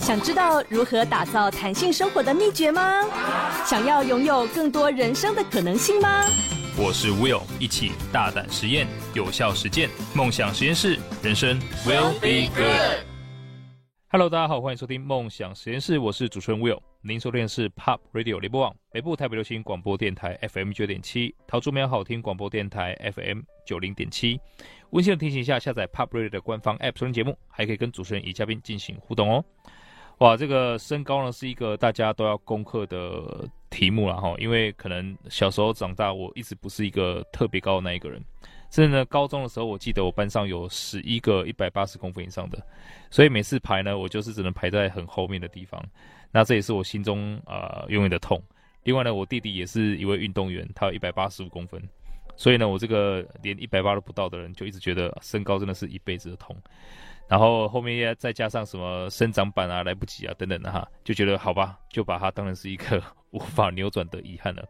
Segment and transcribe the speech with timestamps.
[0.00, 3.04] 想知道如何打造弹性生活的秘诀吗？
[3.64, 6.24] 想要拥有更多人生的可能性吗？
[6.76, 13.04] 我是 Will，一起大胆实验，有效实践，梦想实验室，人生 Will be good。
[14.08, 16.80] Hello，大家好，欢迎收听梦想实验室，我是主持人 Will。
[17.04, 24.40] 您收听的是 Pop Radio 联播网北部台北流行广播电台 FM 九点七，桃竹苗好听广播电台 FM 九零点七。
[24.90, 29.44] 温馨的提醒一下，下载 Pop Radio 的官方 App 收听节目，还可以跟主持人与嘉宾进行互动哦。
[30.18, 38.22] 哇，这个身高呢是一个大家都要攻克的题目了哈，因为可能小时候长大，我一直不是一个特别高的那一个人。
[38.70, 42.64] 甚至呢，高中的时候，我记得我班上有十一个一百八十公分以上的，
[43.10, 45.84] 所以每次排呢，我就是只能排在很后面的地方。
[46.32, 48.42] 那这也是我心中呃永远的痛。
[48.84, 51.80] 另外呢，我弟弟也是一位运动员，他有一百八十五公分，
[52.36, 56.56] 所以呢，我这个连一百八都不到的人，就一直觉得身高真的是一辈子的痛。
[57.28, 64.68] 然后后面再加上什么生长板啊来不及啊等等的哈，就觉得好吧，就把它当成是一个无法扭转的遗憾了。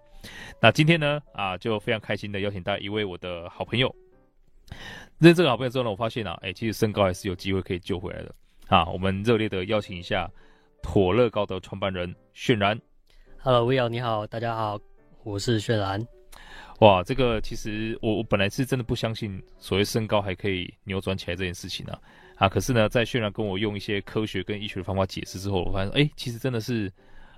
[0.60, 3.92] 那今天呢，啊，就非常开心的邀请到一位我的好朋友。
[5.18, 8.34] 认识这个好朋友之后呢，我发现啊，哎，其实身高还是有机会可以救回来的。
[8.68, 10.30] 啊，我们热烈的邀请一下
[10.82, 12.78] 妥乐高的创办人渲然。
[13.38, 14.78] Hello，Will，你好，大家好，
[15.24, 16.06] 我是渲然。
[16.80, 21.98] 哇，这个其实我我本来是真的不相信所谓身高还可以扭转起来这件事情啊。
[22.36, 26.92] 啊，可是呢，在渲然跟我用一些科学跟医学的方法解释之后，我发现，哎，其实真的是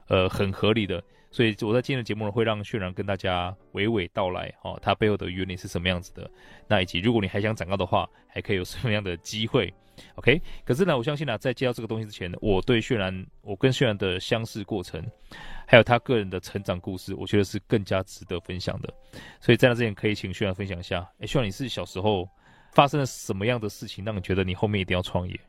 [0.09, 1.03] 呃很合理的。
[1.31, 6.31] 所以我在今天的节目呢，会让渲然跟大家娓娓道来，哦，他背后的原理是什么样子的。
[6.69, 9.73] 那以及如果你还想长高的话，还可以有什么样的机会
[10.17, 10.41] ？OK？
[10.65, 15.05] 可是呢，我相信呢，在接到这个东西之前，我对渲染，我跟渲染的相识过程，
[15.67, 18.93] 还有他个人的成长故事，我觉得是更加值得分享的。
[19.41, 21.09] 所以在那之前，可以请渲染分享一下。
[21.19, 22.29] 哎，渲染，你是小时候
[22.73, 25.41] 发生了什么样的事情，让你觉得你后面一定要创业？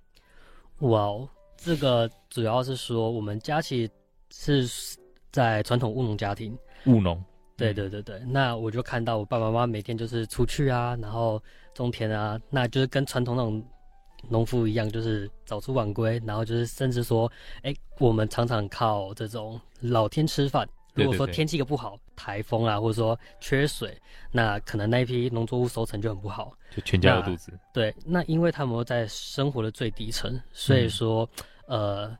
[0.79, 3.89] 哇哦，这个主要是说我们家其
[4.29, 4.99] 实是。
[5.35, 7.21] 在传统务农家庭，务农，
[7.57, 11.43] 对对对对，那我就看到我爸爸妈妈每天就是出去啊，然后
[11.73, 13.61] 种田啊，那就是跟传统那种
[14.29, 20.67] 农夫一样，就是早出晚归，然后就是甚至说，哎、欸，我们常常靠这种老天吃饭。
[20.93, 23.97] 如果说天气个不好，台风啊，或者说缺水，
[24.31, 27.51] 那可能那一批农作物收成就很不好，就全家饿肚子。
[27.73, 31.29] 对，那因为他们在生活的最底层，所以说，
[31.67, 32.17] 嗯、呃，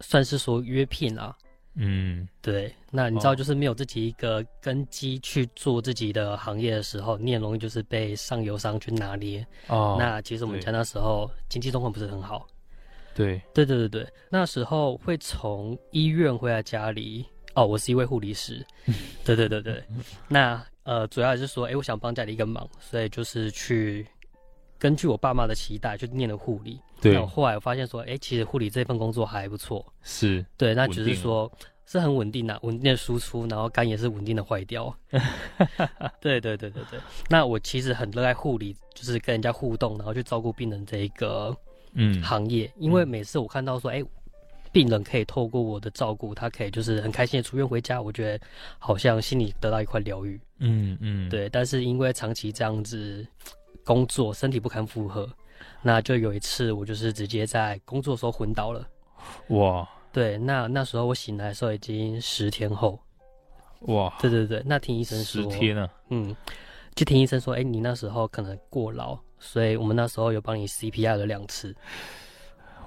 [0.00, 1.34] 算是说约聘啊。
[1.80, 9.46] 嗯，对，那你知道，就是没有自己一个根基去做自己的行业的时候，哦、你也容易就是被上游商去拿捏。
[9.68, 12.48] 哦，那其实我们家那时候经济状况不是很好。
[13.14, 17.24] 对，对对对对，那时候会从医院回来家里。
[17.54, 18.64] 哦，我是一位护理师。
[19.24, 19.82] 对对对对，
[20.28, 24.06] 那呃，主要还是说，哎，我想帮家里一个忙，所以就是去
[24.78, 26.80] 根据我爸妈的期待，就念了护理。
[27.00, 31.50] 对，然后后来我发现说，哎，其实护理这份工作还不错，是对，那只是说
[31.86, 34.92] 是很稳定的，稳定的输出，然后肝也是稳定的坏掉。
[36.20, 41.56] 对对对对对，那我其实很热爱护理，就是跟人家互动，然后去照顾病人这一个
[41.92, 44.02] 嗯行业，嗯，因为每次我看到说，哎，
[44.72, 48.44] 病人可以透过我的照顾，他可以就是很开心的出院回家，我觉得
[48.78, 50.38] 好像心里得到一块疗愈。
[50.58, 53.24] 嗯嗯，对，但是因为长期这样子
[53.88, 55.26] 工作，身体不堪负荷。
[55.80, 58.86] 那就有一次，我就是直接在工作的时候昏倒了。
[59.48, 59.88] 哇！
[60.12, 63.00] 对，那那时候我醒来的时候已经十天后。
[63.86, 64.14] 哇！
[64.20, 65.88] 对对对，那听医生说，十天啊。
[66.10, 66.36] 嗯，
[66.94, 71.74] 就听医生说，哎、欸，你那时候可能过劳，所以我们那时候有帮你 CPR 了两次。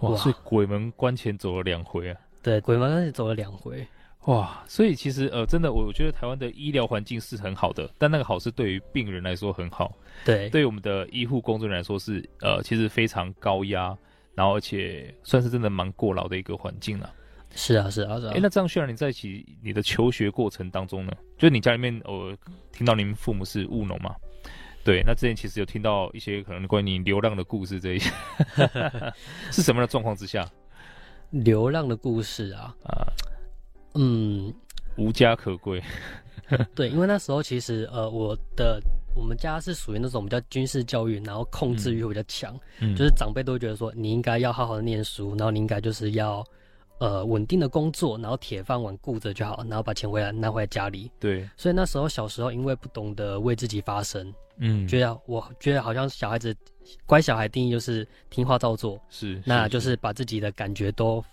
[0.02, 0.16] 哇！
[0.16, 2.18] 所以鬼门关前走了两回啊。
[2.44, 3.88] 对，鬼门关前走了两回。
[4.26, 9.92] 哇，所以其实呃，真的，我觉得台湾的医疗环境是很好的，但那个好是对于病人来说很好，
[10.24, 13.98] 对，对于我们的医护工作人员来说是呃，其实非常高压，
[14.36, 17.12] 然后而且算是真的蛮过劳的一个环境了。
[17.56, 18.30] 是啊，是啊，是啊。
[18.30, 22.38] 哎、欸，那这样，渲然你在一起你的求学过程当中呢，就是你家里面，我、呃、
[22.72, 24.16] 听到你们父母是务农嘛？
[24.84, 28.12] 对，那之前其实有听到一些可能关于你流浪的故事，这一些
[29.52, 30.48] 是什么样的状况之下？
[31.32, 33.09] 流浪的故事啊，啊。
[33.93, 34.53] 嗯，
[34.97, 35.82] 无家可归。
[36.76, 38.82] 对，因为那时候其实呃，我的
[39.16, 46.43] 我们家是属于那种比较军事教育，然后控制欲会比较强，嗯，就是长辈都会觉得说你应该要好好的念书，然后你应该就是要
[46.99, 51.09] 呃稳定的工作，然后铁饭碗顾着就好，然后把钱回来拿回来家里。
[51.20, 56.53] 对，所以那时候小时候因为不懂得为自己发声，嗯，觉得我觉得好像小孩子
[57.05, 61.23] 乖小孩定义就是听话照做，是，那就是把自己的感觉都。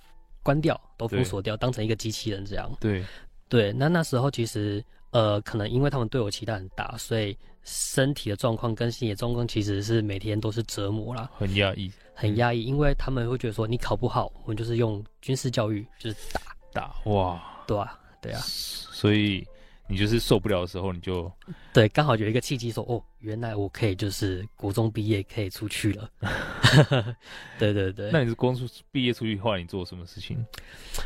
[0.43, 2.70] 关掉，都封锁掉，当成一个机器人这样。
[2.81, 3.05] 对，
[3.49, 3.73] 对。
[3.73, 16.40] 那那时候其实，呃，可能因为他们对我期待很大，所以身体的状况跟心理状况其实是每天都是折磨啦，很压抑，很压抑，因为他们会觉得说你考不好，我们就是用军事教育，就是打
[16.73, 19.46] 打哇，对啊，对啊，所以。
[19.88, 21.31] 你就是受不了的时候，你就
[21.73, 26.11] 对，刚好有一个契机说，哦，原来我可以就是国中毕业可以出去了。
[27.58, 28.11] 对对对。
[28.12, 30.44] 那你是光出毕业出去，后来你做什么事情？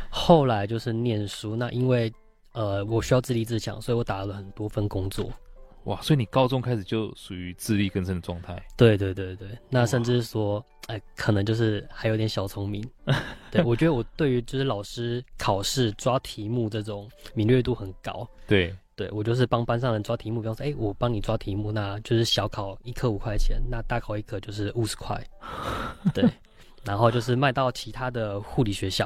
[0.09, 1.55] 后来就是念书。
[1.55, 2.11] 那因为
[2.51, 5.31] 呃，我需要自立自强，所以我打了很多份工作。
[5.85, 8.61] 哇，所以你高中开始就属于自力更生的状态。
[8.77, 12.81] 对对对对，那甚至说，哎、呃，可能就是还有点小聪明。
[13.51, 18.25] 对，我觉得我对于就是老师考试抓题目这种敏锐度很高。
[18.47, 25.21] 对，对我就是帮班上人抓题目，比方说，哎，我帮你抓题目，那就是小考一科五块钱，那大考一科就是五十块。
[26.13, 26.23] 对，
[26.85, 29.05] 然后就是卖到其他的护理学校。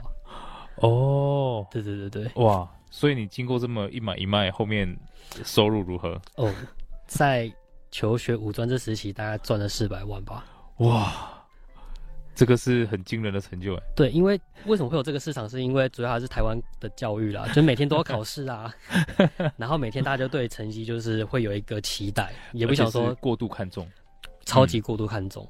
[0.75, 2.69] 哦，对对对对，哇。
[2.89, 4.97] 所以你经过这么一买一卖，后面
[5.43, 6.19] 收入如何？
[6.35, 6.53] 哦，
[7.05, 7.51] 在
[7.91, 10.45] 求学五专这时期，大概赚了四百万吧。
[10.77, 11.45] 哇，
[12.35, 13.83] 这个是很惊人的成就哎。
[13.95, 15.49] 对，因为为什么会有这个市场？
[15.49, 18.73] 是因为主要还是台湾的教育啦， 就每天都要考试啊，
[19.57, 23.87] 然后每天大家就对成绩就是会有一个期待，也不想说过度看重，
[24.45, 25.43] 超级过度看重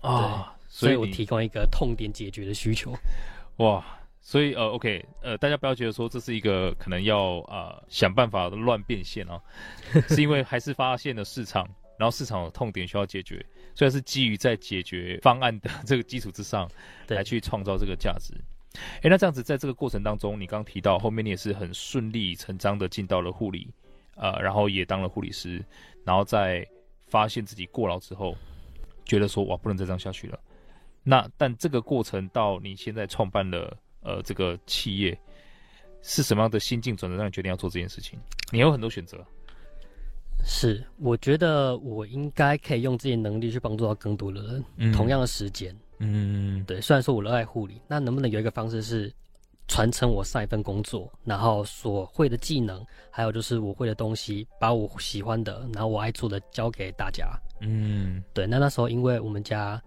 [0.00, 0.46] 啊、嗯哦。
[0.68, 2.92] 所以我提供一个痛点解决的需求。
[3.56, 3.84] 哇。
[4.26, 9.38] 所以呃，OK，呃，大家不要觉得说这是一个可能要呃想办法乱变现哦，
[10.08, 11.68] 是因为还是发现了市场，
[11.98, 13.44] 然后市场的痛点需要解决，
[13.74, 16.66] 虽然是基于在解决方案的这个基础之上，
[17.08, 18.32] 来去创造这个价值。
[19.02, 23.68] 哎，那这样子在这个过程当中，你刚提到后面你也是很顺理成章的进到了护理，
[24.14, 25.62] 呃，然后也当了护理师，
[26.02, 26.66] 然后在
[27.08, 28.34] 发现自己过劳之后，
[29.04, 30.40] 觉得说哇不能再这样下去了。
[31.02, 33.76] 那但这个过程到你现在创办了。
[34.04, 35.18] 呃，这个企业
[36.02, 38.18] 是什么样的心境转折让你决定要做这件事情？
[38.52, 39.18] 你有很多选择。
[40.46, 44.64] 是，我觉得我应该可以用自己的能力去帮助到更多的人。
[44.76, 46.80] 嗯、同样的时间，嗯，对。
[46.82, 49.10] 虽然说我热爱护理，那能不能有一个方式是
[49.68, 57.26] 传承我上一份工作，然后所会的技能，还有就是我会的东西，把我喜欢的，然后我爱做的教给大家。
[57.60, 58.46] 嗯，对。
[58.46, 59.82] 那那时候因为我们家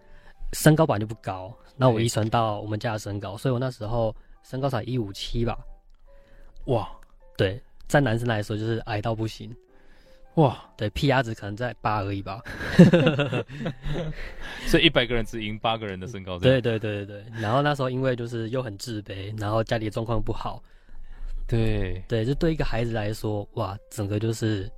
[0.53, 1.55] 身高本来就不高。
[1.75, 5.57] 那我遗传到我们家的身高，所以我那时候身高才一五七吧。
[6.65, 6.89] 哇，
[7.38, 9.55] 对，在男生来说就是矮到不行。
[10.35, 12.44] 哇，对，PR 值可能在八而已吧。
[14.67, 16.38] 所以一百个人只赢八个人的身高。
[16.38, 17.41] 对对对对对。
[17.41, 20.61] 然后那时候因为就是又很自卑，然后家里的状况不好。
[21.47, 24.69] 对对，就对一个孩子来说，哇，整个就是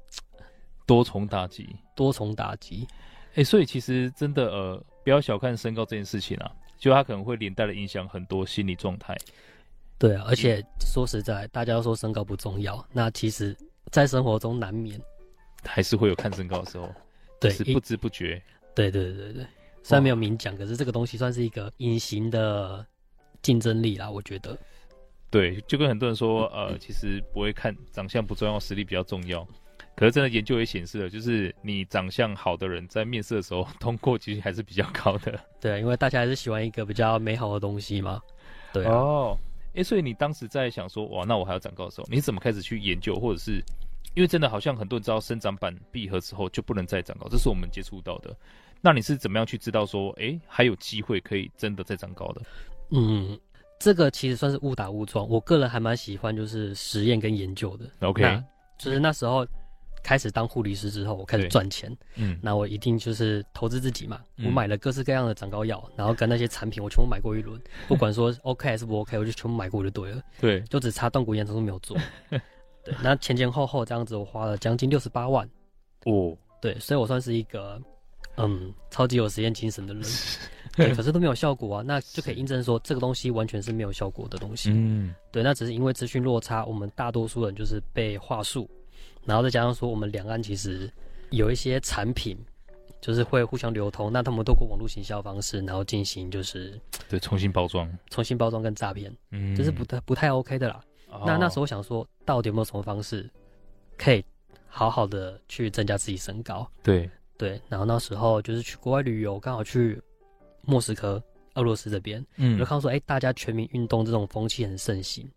[0.85, 2.87] 多重打击，多重打击。
[3.31, 6.51] 哎、欸，所以其实真的呃，不要小看身高这件事情啊。
[6.77, 9.13] 就他可能会连带的影响很多心理状态，
[9.97, 13.53] 对啊，而且说实在，大家都说身高不重要，那其实，
[13.91, 14.97] 在生活中难免。
[15.65, 16.89] 还是会有看身高的时候，
[17.37, 18.41] 对，是不知不觉，
[18.73, 19.45] 对对对对，
[19.83, 22.85] 虽然没有明讲，可是这个东西算是一个隐形的
[23.41, 24.57] 竞争力啦，我觉得，
[25.29, 29.45] 对，就跟很多人说，呃，其实不会看长相不重要，实力比较重要。
[29.99, 35.37] 可是真的研究也显示了，就是你长相好的人在面试的时候 通过其实还是比较高的。
[35.59, 38.21] 对，因为大家还是喜欢一个比较美好的东西嘛。
[38.71, 39.37] 对哦，
[39.75, 43.61] 哎，所以你当时在想说，哇，那我还要长高的时候，你怎么开始去研究，或者是
[44.15, 48.33] 因为真的好像很多人知道生长板闭合之后就不能再长高，这是我们接触到的。
[48.79, 52.41] 那你是怎么样去知道说，哎，还有机会可以真的再长高的？
[52.91, 53.37] 嗯，
[53.77, 55.27] 这个其实算是误打误撞。
[55.27, 57.85] 我个人还蛮喜欢就是实验跟研究的。
[58.07, 58.41] OK，
[58.77, 59.45] 就是那时候。
[60.03, 61.95] 开始当护理师之后，我开始赚钱。
[62.15, 64.21] 嗯，那我一定就是投资自己嘛。
[64.37, 67.59] 嗯、我买了各式各样的长高药，然后跟那些产品，我全部买过一轮。
[67.87, 70.21] 不管说 OK 还是不 OK，我就全部买过就对了。
[70.39, 71.97] 对，就只差断骨延长都没有做。
[72.29, 75.47] 对，那前前后后这样子，我花了将近六十八万。
[76.05, 77.81] 哦，对，所以我算是一个
[78.37, 80.03] 嗯超级有实验精神的人。
[80.77, 84.69] 对，可是都没有效果啊，那就可以印证说这个东西完全是没有效果的东西。
[84.71, 88.69] 嗯，对，那只是因为资讯落差，我们大多数人就是被话术。
[89.29, 90.91] 然后再加上说，我们两岸其实
[91.29, 92.35] 有一些产品，
[92.99, 100.83] 就是会互相流通，那他们透过网络行销方式，然后进行就是对重新包装、重新包装跟诈骗，嗯，这是不太不太 OK 的啦。
[101.11, 103.29] 哦、那那时候我想说，到底有没有什么方式
[103.97, 104.25] 可以
[104.67, 106.67] 好好的去增加自己身高？
[106.81, 107.07] 对
[107.37, 107.61] 对。
[107.69, 110.01] 然后那时候就是去国外旅游，刚好去
[110.61, 115.29] 莫斯科、俄罗斯这边，嗯，就看到说，哎，大家全民运动这种风气很盛行。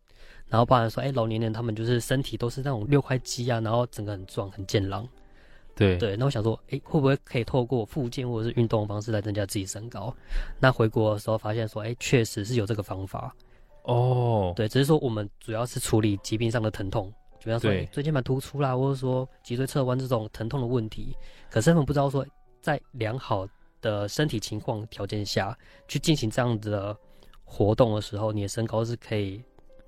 [0.52, 5.08] 然后包含说，哎，老年人他们就是身体都是那种六块肌啊，然后整个很壮很健朗。
[5.74, 10.14] 对对，那我想说，哎，会不会可以透过复健或者是运动的方式来增加自己身高？
[10.60, 13.34] 那回国的时候发现说，哎，确实是有这个方法。
[13.84, 17.10] 哦，对，只是说我们主要是处理疾病上的疼痛，
[17.42, 21.16] 比方说椎间盘突出啦，或者说脊椎侧弯这种疼痛的问题。
[21.50, 22.26] 可是他们不知道说，
[22.60, 23.48] 在良好
[23.80, 25.56] 的身体情况条件下
[25.88, 26.94] 去进行这样子的
[27.42, 29.42] 活动的时候，你的身高是可以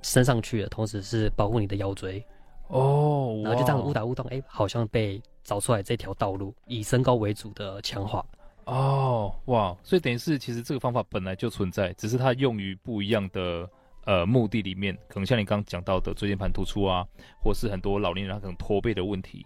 [0.05, 2.25] 升上去的，同时是保护你的腰椎。
[2.69, 8.25] 哦，然后就这样误打误撞，哎，好像被找出来这条道路，以身高为主的强化。
[8.65, 13.69] 哦，哇，所以等于是其实这个方法本来就存在，只是它用于不一样的
[14.07, 17.07] 呃目的里面，可能像你刚刚讲到的椎间盘突出啊，
[17.43, 19.45] 或是很多老年人他可能驼背的问题。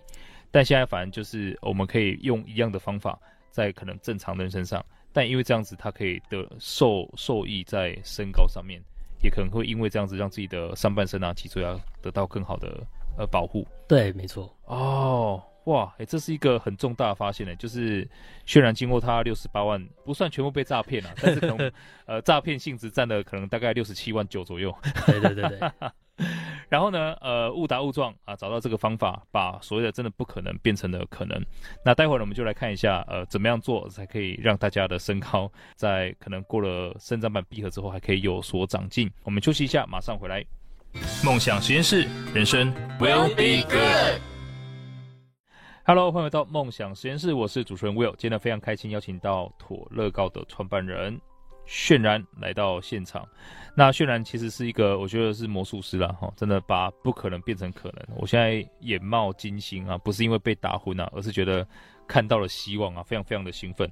[0.51, 3.19] 但现在反正就是我们可以用一样的方法，
[3.51, 8.81] 在可能正常的人身上，但因为这样子它可以得受受益在身高上面，
[9.23, 12.69] 也可能会因为这样子让自己的上半身啊脊椎啊得到更好的。
[13.21, 13.67] 呃，保护。
[13.89, 14.49] 对，没错。
[14.67, 18.09] 哦，哇，哎，这是一个很重大的发现呢，就是
[18.47, 21.73] 渲染经过他六十八万，不算全部被诈骗了，但是可能
[22.07, 24.73] 呃诈骗性质占了可能大概六十七万九左右，
[25.05, 25.59] 对对对对，
[26.69, 31.43] 然后呢，呃，误打误撞啊，找到这个方法，把所谓的真的不可能变成了可能。
[31.85, 39.11] 那待会儿呢，我们就来看一下，呃，怎么样做才可以让大家的身高在可能过了生长板闭合之后，还可以有所长进。
[39.23, 40.45] 我们休息一下，马上回来。
[41.25, 44.21] 梦想实验室，人生 will be good。
[45.85, 48.15] Hello，欢迎回到梦想实验室，我是主持人 Will。
[48.19, 51.19] 今天非常开心，邀请到妥乐高的创办人
[51.69, 53.29] 渲染来到现场。
[53.77, 58.17] 那渲染其实是一个，我觉得是魔术师啦，哈，真的把不可能变成可能。
[58.17, 61.65] 我现在眼冒金星啊，不是因为被打昏啊，而是觉得
[62.09, 63.89] 看到了希望啊，非常非常的兴奋。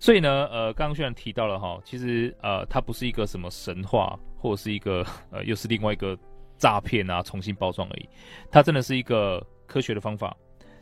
[0.00, 6.16] 所以呢，呃，刚刚渲然提到了哈，其实呃，它不是一个什么神话，或者是一个 呃，又是另外一个。
[6.60, 8.08] 诈骗啊，重新包装而已。
[8.50, 10.36] 它真的是一个科学的方法，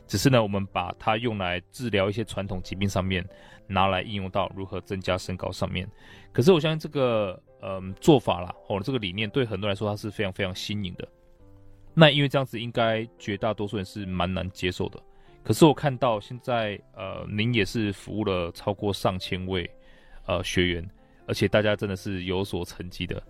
[0.07, 3.23] 只是呢，我们把它用来治疗一些传统疾病上面，
[3.67, 5.87] 拿来应用到如何增加身高上面。
[6.31, 11.07] 可是我相信这个嗯做法啦，或者这个理念对很多人来说，它是非常非常新颖的。
[11.93, 15.01] 那因为这样子，应该绝大多数人是蛮难接受的。
[15.43, 19.69] 可是我看到现在呃，您也是服务了超过上千位
[20.25, 20.89] 呃学员，
[21.27, 23.21] 而且大家真的是有所成绩的，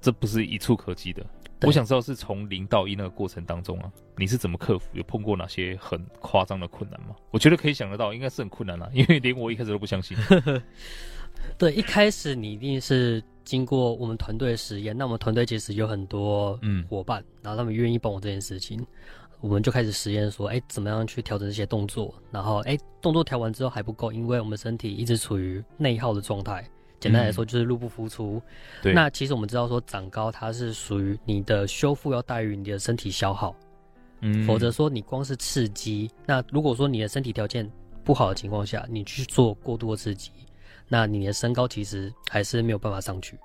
[0.00, 1.24] 这不是一触可及的。
[1.62, 4.86] 我想知道是从零到一那个过程当中啊，你是怎么克服？
[4.92, 7.16] 有碰过哪些很夸张的困难吗？
[7.30, 10.16] 我觉得可以想得到，应该是很困难啦，因为连我一开始都不相信。
[11.56, 18.84] 对，一开始你一定是经过我们团队的实验，那我们团队其实有很多嗯伙伴，嗯、然后他们愿意帮我这件事情，
[19.40, 22.14] 我们就开始实验说，哎，怎么样去调整这些动作？
[22.30, 26.68] 然后，哎，动作调完之后还不够，因为我们身体一直处于内耗的状态。
[27.06, 28.36] 简单来说就是入不敷出。
[28.36, 28.42] 嗯、
[28.82, 28.92] 对。
[28.92, 33.54] 那其实我们知道说长高它是属于你的修复要大于你的身体消耗。
[34.20, 34.44] 嗯。
[34.44, 37.70] 否则说你光是刺激，那如果说你的身体条件
[38.04, 40.30] 不好的情况下，你去做过度的刺激，
[40.88, 43.38] 那你的身高其实还是没有办法上去。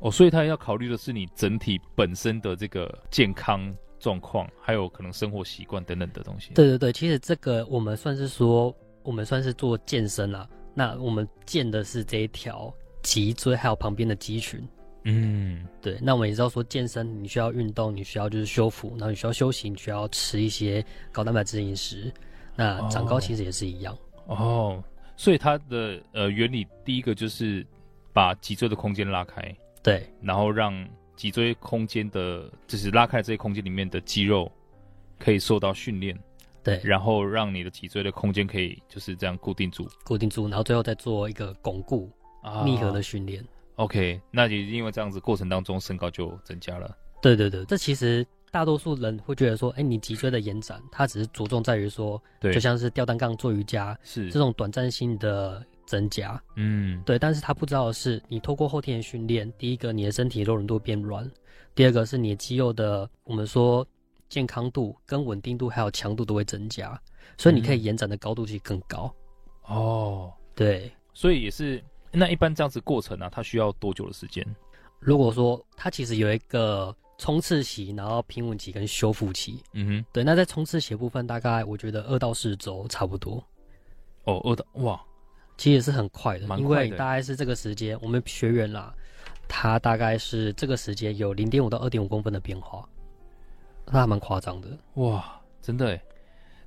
[0.00, 6.52] 哦，所以他要考虑的是你整体本身的这个健康状况，还有可能生活习惯等等的东西。
[6.54, 10.46] 对对对，其实这个我们算是说，我们算是做健身啦。
[10.74, 12.72] 那我们健的是这一条。
[13.06, 14.60] 脊椎还有旁边的肌群，
[15.04, 15.96] 嗯，对。
[16.02, 22.12] 那我们也知道说健身你需要运动，你需要就是修复，然后你需要休息，你需要吃一些高蛋白质饮食。
[22.56, 23.96] 那长高其实也是一样
[24.26, 24.84] 哦，哦。
[25.16, 27.64] 所以它的呃原理，第一个就是
[28.12, 30.74] 把脊椎的空间拉开，对，然后让
[31.14, 34.50] 脊椎空间的，就是拉开这些空间里面的肌肉
[35.16, 36.18] 可以受到训练，
[36.64, 42.10] 对，然后让你的脊椎的空间可以就是这样固定住，固定住，然后最后再做一个巩固。
[42.64, 43.44] 密合的训练
[43.76, 46.96] ，OK，那也因为这样子过程当中身高就增加了。
[47.20, 56.40] 对对对，这其实大多数人会觉得说，哎，你脊椎的延展，它只是着重在于说，对，就像是吊单杠做瑜伽，是这种短暂性的增加。
[56.54, 61.28] 嗯，对，但是他不知道的是，你透过后天的训练，第一个你的身体柔软度变软，
[61.74, 63.84] 第二个是你的肌肉的我们说
[64.28, 67.00] 健康度跟稳定度还有强度都会增加，
[67.38, 69.12] 所以你可以延展的高度其实更高。
[69.64, 71.82] 哦，对，所以也是。
[72.12, 74.46] 那一般这样子过程呢、啊，它需要多久的时间？
[74.98, 79.62] 如果说它其实有一个冲刺期，然后平稳期跟修复期。
[79.72, 80.24] 嗯哼，对。
[80.24, 83.44] 那在冲刺期的部分，大概我觉得二到四周差不多。
[84.24, 85.00] 哦，二到哇，
[85.58, 88.94] 其实也是很快的，蛮快的，因为大概是这个时间，我们学员啦，
[89.46, 92.88] 他大概是这个时间有零点五到二点五公分的变化，
[93.86, 94.68] 那还蛮夸张的。
[94.94, 96.00] 哇，真的诶，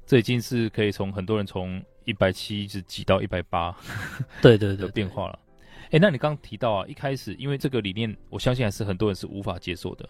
[0.05, 1.83] 这已经是可以从很多人从。
[2.09, 3.75] 一百七一直挤到一百八，
[4.41, 5.39] 对对对，的变化了。
[5.85, 10.07] 哎、欸，那你刚刚提到啊，一开始因为这个理念，我相信还是很多人是无法接受的。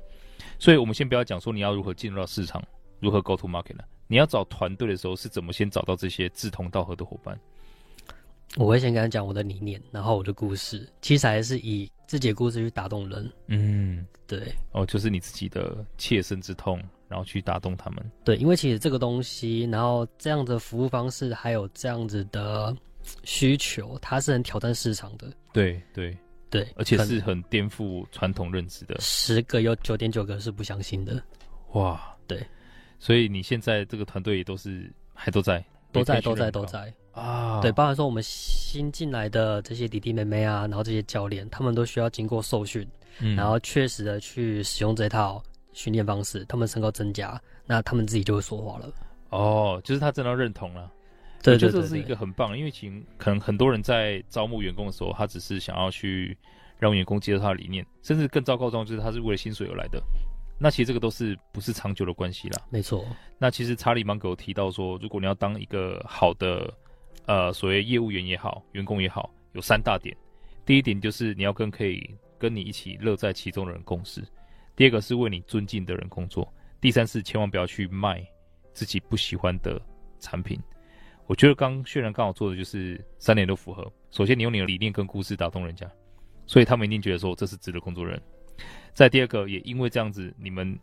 [0.58, 2.63] 所以我们先不要讲说你要如何进入到市场，
[3.00, 3.84] 如何 go to market 呢？
[4.08, 7.39] 你要找团队的时候是怎么先找到这些志同道合的伙伴？
[8.58, 13.32] 我会先跟他讲我的理念，然后我的故事，其实还是以自己的故事去打动人。
[13.48, 14.51] 嗯，对。
[14.72, 16.82] 哦，就是你自己的切身之痛。
[17.10, 18.12] 然后去打动他们。
[18.24, 22.74] 对，因为其实这个东西，然后这样的服务方式，还有这样子的
[23.25, 25.28] 需求，它是很挑战市场的。
[25.51, 26.16] 对对
[26.50, 28.96] 对，而且是很颠覆传统认知的。
[29.00, 31.22] 十个有九点九个是不相信的。
[31.74, 32.46] 哇，对，
[33.00, 37.60] 所以你现在这个团队也都是还都在，都在，都在，都在啊。
[37.62, 42.88] 对，包含说我们新进来的这些弟弟妹妹啊，然后这些教练，他们都需要经过受训，
[43.20, 45.44] 嗯，然后确实的去使用这套
[45.79, 48.93] 训练方式，他们身高增加，那他们自己就会说话了。
[49.29, 50.91] 哦，就是他真的认同了。
[51.41, 56.38] 对，我觉得这是一个很棒，因为其实可能很多人在招募员工的时候，他只是想要去
[56.77, 60.03] 让员工接受他的理念，甚至更糟糕的状况就是他是为了薪水而来的。
[60.59, 62.62] 那其实这个都是不是长久的关系啦。
[62.69, 63.05] 没错。
[63.38, 66.74] 那其实查理芒格有提到说，如果你要当一个好的
[67.25, 70.13] 呃所谓业务员也好，员工也好，有三大点。
[70.65, 74.21] 第一点就是你要跟可以跟你一起乐在其中的人共事；
[74.79, 76.41] 第二个是为你尊敬的人工作；
[76.79, 78.25] 第三是千万不要去卖
[78.71, 79.77] 自己不喜欢的
[80.21, 80.57] 产品。
[81.27, 83.91] 我觉得刚渲染刚好做的就是三点都符合。
[84.09, 85.86] 首先，你用你的理念跟故事打动人家，
[86.45, 88.17] 所以他们一定觉得说这是值得工作人。
[88.93, 90.79] 再第二个，也因为这样子，你们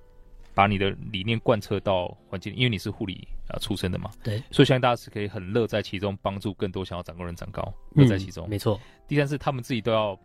[0.53, 8.79] 把你的理念贯彻到环境，因为你是护理啊出身的嘛，对，所以相信大家是可以很乐在其中，帮助更多想要长高人长高，乐在其中，嗯、没错。
[9.09, 10.21] 第三是他们自己都要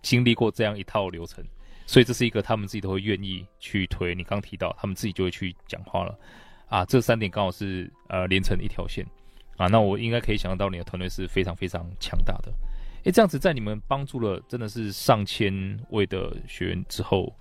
[0.00, 1.44] 经历过这样一套流程，
[1.90, 4.14] 所以这是一个他们自己都会愿意去推。
[4.14, 6.16] 你刚提到，他们自己就会去讲话了
[6.68, 9.04] 啊，这三点刚好是呃连成一条线
[9.56, 12.52] 啊，那我应该可以想象到你的团队是非常非常强大的。
[13.02, 15.52] 诶，这样子在你们帮助了真的是上千
[15.88, 17.34] 位的学员之后，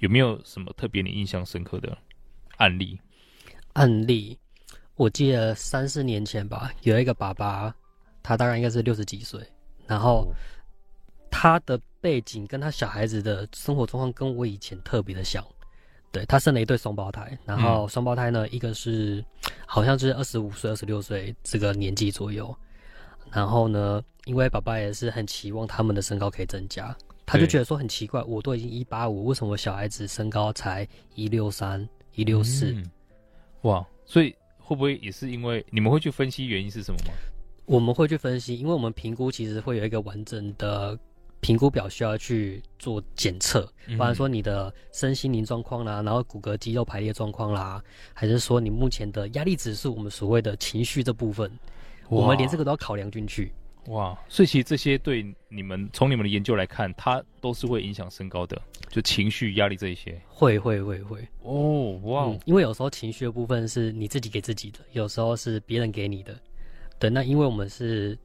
[0.00, 1.96] 有没有什么特别你印象深刻的
[2.56, 2.98] 案例？
[3.74, 4.36] 案例，
[4.96, 7.72] 我记得三四年前吧，有一个爸爸，
[8.24, 9.40] 他大概应该是六十几岁，
[9.86, 10.34] 然后
[11.30, 15.44] 他的背景跟他小孩子的生活状况跟我以前特别的像。
[16.10, 19.22] 对，他生了一对双胞胎，然后双胞胎呢，嗯、一个是
[19.66, 22.56] 好像是二十五岁、二十六岁这个年纪左右。
[23.30, 32.74] 然后呢，因为爸爸也是很期望他们的身高可以增加，他就觉得说很奇怪，我都已经一八五，为什么小孩子身高才一六三、一六四？
[33.62, 33.86] 哇！
[34.06, 37.12] 所以会不会也是因为你们会去分析原因是什么吗？
[37.66, 40.98] 我们会去分析，因为我们评估其实会有一个完整的
[41.40, 43.62] 评估表需要去做检测，
[43.96, 51.50] 不然说你的身心灵状况啦，然后骨骼肌肉排列状况啦，还是说你目前的压力指数，我们所谓的情绪这部分。
[52.08, 53.52] 我们连这个都要考量进去，
[53.88, 54.18] 哇！
[54.30, 60.18] 所以其实这些对你们从你们的研究来看，它都是会影响身高的，就情绪、压力这一些。
[60.26, 62.40] 会会会会哦，哇、嗯！
[62.46, 66.34] 因为有时候情绪的部分是你自己给自己的，有时候是别人给你的。
[66.98, 68.18] 对，那因为我们是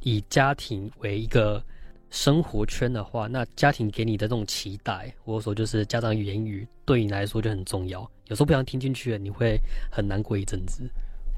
[0.00, 1.64] 以家庭为一个
[2.12, 8.08] 生活圈的话，那家庭给你的这种期待，或者说就是家长言语对你来说就很重要。
[8.26, 9.58] 有时候不想听进去了，你会
[9.90, 10.88] 很难过一阵子。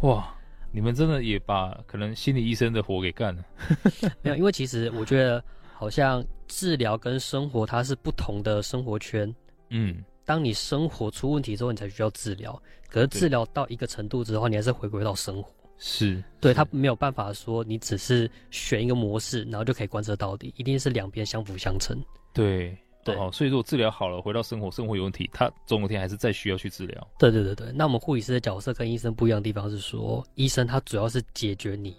[0.03, 0.37] 哇！
[0.73, 3.45] 你们真的也把可能心理医生的活给干了？
[4.23, 9.33] 没有，因为其实我觉得好像治疗跟生活它是不同的生活圈。
[9.71, 12.61] 嗯，当你生活出问题之后，你才需要治疗。
[12.89, 15.53] 可是治疗到一个程度之后，你还是回归到生活。
[15.79, 22.03] 是，对，他没有办法说你只是选一个模式，然后就可以观测到底，一定是两边相辅相成。
[22.33, 22.77] 对。
[23.05, 27.07] 对，哦，所以如果治疗好了，回到生活，生活有问题，他总有一天还是再需要去治疗。
[27.19, 31.95] 对对对对，那我们护理师的角色跟医生不一样的地方是说，医生他主要是解决你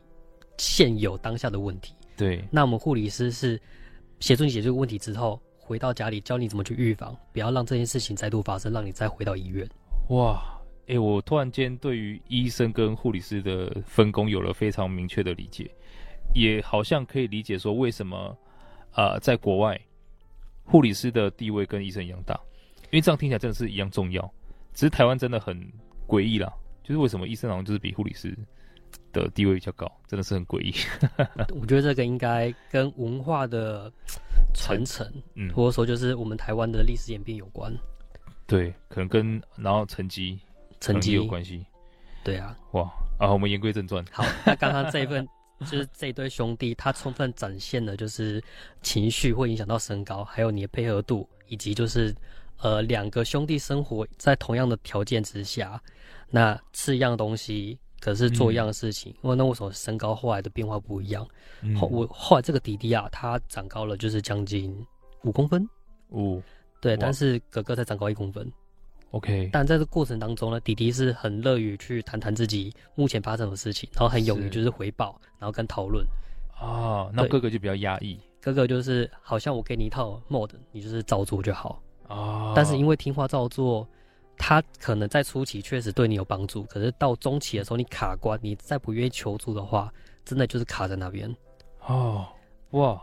[0.57, 1.93] 现有当下的问题。
[2.17, 3.61] 对，那我们护理师是
[4.19, 9.69] 协助你解决这个问题之后，回到家里教你怎么去预防，不要让这件事情再度发生，让你再回到医院。
[10.09, 10.54] 哇，
[10.87, 15.69] 哎、欸，我突然间对于医生跟护理师的分工有了非常明确的理解，
[16.33, 18.37] 也好像可以理解说为什么
[18.91, 19.79] 啊、呃，在国外。
[20.67, 22.33] 护理师的地位跟医生一样大，
[22.85, 24.19] 因为这样听起来真的是一样重要。
[24.73, 25.55] 只是台湾真的很
[26.07, 26.51] 诡异啦，
[26.83, 28.35] 就是为什么医生好像就是比护理师
[29.13, 30.73] 的地位比较高，真的是很诡异。
[31.61, 33.93] 我觉得这个应该跟文化的
[34.55, 37.71] 传承，嗯，或者说就是我们台湾的历史演变有关。
[38.47, 40.39] 对，可能跟然后成绩
[40.79, 41.65] 成绩有关系。
[42.23, 43.31] 对啊，哇啊！
[43.31, 44.03] 我们言归正传。
[44.11, 45.27] 好，那刚刚这一份。
[45.61, 48.43] 就是这一对兄弟，他充分展现了就是
[48.81, 52.13] 情绪会影响到身高，还有你的配合度，以及就是
[52.57, 55.81] 呃两个兄弟生活在同样的条件之下，
[56.29, 61.25] 那吃一样东西，可是做一样的事情，因、嗯、为那为什么身高后来的变化不一样？
[61.61, 64.75] 嗯、后我后来这个弟弟啊，他长高了就是将近
[65.23, 65.65] 五公分，
[66.09, 66.43] 五
[66.81, 68.51] 对，但是哥哥才长高一公分。
[69.15, 76.05] OK，但在这过程当中呢，弟弟是很乐于去谈谈自己目前发生的事情，然后很勇于就是回报，然后跟讨论。
[76.59, 78.19] 哦，那哥哥就比较压抑。
[78.41, 81.81] 哥哥就是好像我给你一套 mode，你就是照做就好。
[82.09, 83.87] 哦，但是因为听话照做，
[84.37, 89.89] 他可能在初期确实对你有帮助，可是到中期的时候你卡关，你再不愿意求助的话，
[90.25, 91.33] 真的就是卡在那边。
[91.87, 92.27] 哦，
[92.71, 93.01] 哇，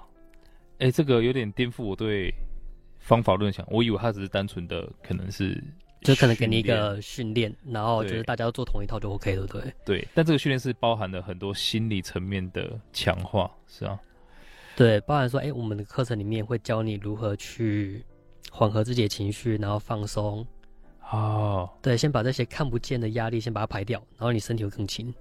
[0.78, 2.32] 哎、欸，这个有点颠覆我对
[2.98, 5.62] 方法论想，我以为他只是单纯的可能是，
[6.02, 9.74] 就可能给你一个训练，然后就是大家都做同一套就 OK 对不对？
[9.84, 13.98] 对，但这个训练是包含了很多心理层面的强化，是啊，
[14.76, 18.04] 对，包含说，哎、欸，我们的课程里面会教你如何去
[18.50, 20.46] 缓和自己的情绪，然后放松。
[21.10, 25.14] 哦，对，先把这些看不见的压力先把它排掉，然后你身体会更轻。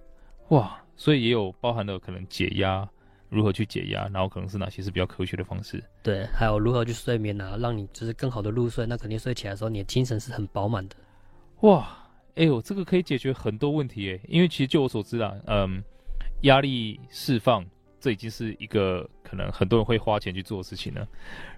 [0.49, 2.89] 哇，所以也有包含了可能解压，
[3.31, 5.81] 如何去解压，然后可能是哪些是比较科学的方式。
[6.03, 8.85] 对，还有如何去睡眠啊，让你就是更好的入睡。
[8.85, 10.95] 那肯定睡起来的时候，你的精神是很饱满的。
[11.61, 11.87] 哇，
[12.35, 15.81] 哎呦，这个可以解决很多问题诶，因为其实就我所知啊，嗯，
[16.41, 17.65] 压力释放
[18.01, 21.07] 这已经是一个可能很多人会花钱去做的事情了。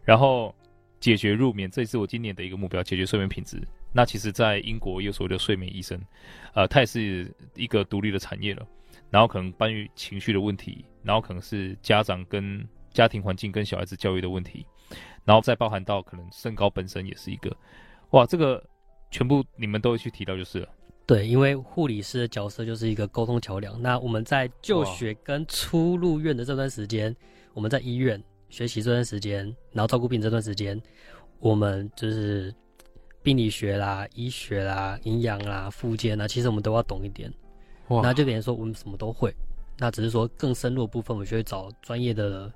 [0.03, 0.53] 然后
[0.99, 3.59] 解决入眠，这也是我今年的一个目标，解决睡眠品质。
[3.91, 5.99] 那其实，在英国有所谓的睡眠医生，
[6.53, 8.67] 呃，他也是一个独立的产业了。
[9.13, 14.65] 然后可能关于情绪的问题，然后可能是家长跟家庭环境跟小孩子教育的问题，
[15.23, 17.55] 然后再包含到可能身高本身也是一个。
[18.09, 18.63] 哇，这个
[19.11, 20.67] 全部你们都会去提到就是了。
[21.05, 23.79] 对，因为护理师的角色就是一个沟通桥梁。
[23.79, 27.15] 那我们在就学跟出入院的这段时间，
[27.53, 30.81] 我们在医院学习这段时间，然后照顾病这段时间，
[31.39, 32.51] 我们就是。
[33.21, 37.33] 病理学啦、医学啦、营养啦、复健啦，其实我们都要懂一点。
[37.89, 39.33] 哇，那就等于说我们什么都会，
[39.77, 42.51] 那只是说更深入的部分，我就会找专业的，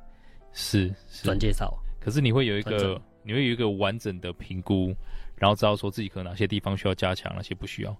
[0.53, 1.73] 是转介绍。
[1.99, 4.95] 可是你会有一个，你会有一个完整的评估，
[5.35, 7.95] 然后知道说自己可能哪些地方需要加强，哪些不需要。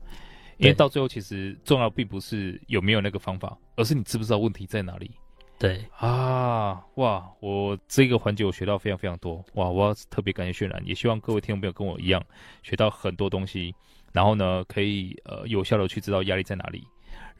[0.58, 5.12] 因为到最后，其实重要并不是有没有那个方法，而是你知不知道问题在哪里。
[5.60, 7.28] 对啊，哇！
[7.40, 9.68] 我这个环节我学到非常非常多，哇！
[9.70, 12.24] 我要特别感谢渲染，也希望各位听众朋友跟我一样
[12.62, 13.74] 学到很多东西，
[14.14, 16.88] 然后呢，可以呃有效的去知道压力在哪里，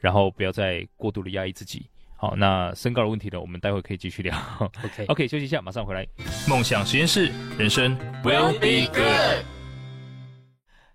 [0.00, 1.86] 然后不要再过度的压抑自己。
[2.16, 4.36] 好，那身高的问题呢，我们待会可以继续聊。
[4.58, 6.06] OK OK，休息一下，马上回来。
[6.48, 9.44] 梦想实验室，人生 will be good。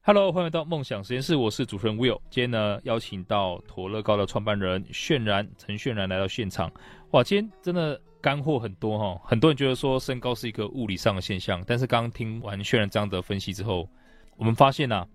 [0.02, 2.20] Hello，欢迎来到梦想实验室，我是主持人 Will。
[2.30, 6.70] 今天呢，邀请到妥乐高的创办人渲染陈渲染来到现场。
[7.12, 9.22] 哇，今天真的干货很多哈！
[9.24, 13.88] 很多人觉得说身高是一个物理上的现象，但是刚刚听完渲染这样的分析之后，
[14.36, 15.08] 我们发现呐、啊，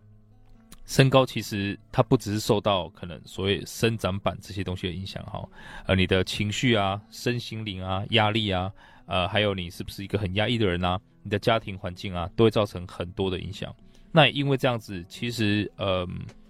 [0.88, 5.46] 身高其实它不只是受到可能所谓生长板这些东西的影响哈，
[5.86, 8.72] 呃，你的情绪啊、身心灵啊、压力啊，
[9.04, 13.72] 呃，还有你是不是一个很压抑的人啊，你的家庭环境啊，都会造成很多的影响。
[14.10, 16.08] 那因为这样子，其实，嗯、呃，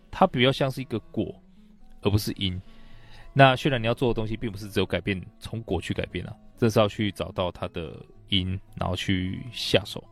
[0.08, 1.34] 它比较像是一个果，
[2.02, 2.58] 而不是因。
[3.32, 10.02] 那虽然你要做的东西，并不是只有改变从果去改变啊，这是要去找到它的因，然后去下手。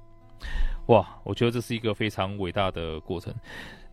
[0.88, 3.32] 哇，我觉得这是一个非常伟大的过程。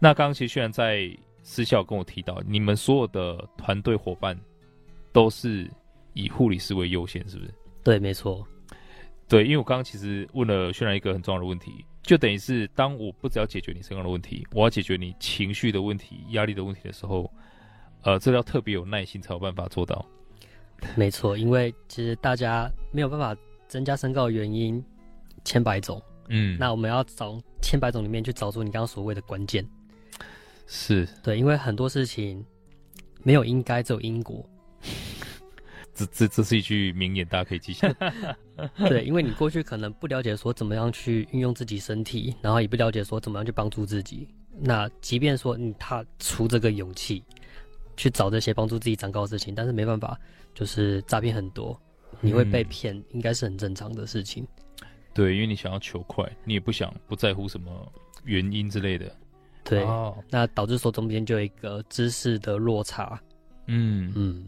[0.03, 1.09] 那刚刚其实渲染在
[1.43, 4.37] 私下跟我提到，你们所有的团队伙伴
[5.13, 5.65] 都是
[6.11, 7.53] 以护理师为优先，是不是？
[7.85, 8.45] 对，没错。
[9.29, 11.85] 对，因为我刚刚其实问了渲染一个很重要的问题。
[12.01, 17.31] 就等于是，当我不只要解决你身上的问题，我要解决你情绪的问题、压力的问题的时候，
[18.01, 20.05] 呃，这要特别有耐心才有办法做到。
[20.97, 23.33] 没错，因为其实大家没有办法
[23.69, 24.83] 增加身高的原因
[25.45, 29.65] 千百种，嗯，那我们要找千百种里面去找出你刚刚所谓的关键。
[30.65, 32.43] 是，对，因为很多事情
[33.21, 34.43] 没有应该，只有因果。
[35.93, 37.87] 这这这是一句名言，大家可以记下。
[38.89, 44.27] 对，因为你过去可能不了解说怎么样去运用自己身体，然后也不了解说怎么样去帮助自己。
[44.59, 47.23] 那即便说你踏出这个勇气
[47.95, 50.19] 去找这些帮助自己长高的事情，但是没办法，
[50.55, 51.79] 就是诈骗很多，
[52.21, 54.43] 你会被骗，应该是很正常的事情。
[54.81, 54.87] 嗯。
[55.13, 59.15] 对，因为你想要求快，你也不想不在乎什么原因之类的。
[59.63, 63.19] 对，哦，那导致说中间就有一个知识的落差。
[63.67, 64.45] 嗯嗯。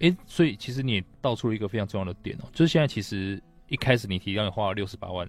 [0.00, 5.26] 诶，所以其实你也道出了一个非常重要的点哦，就是现在其实一开始你提到你花了六十八万，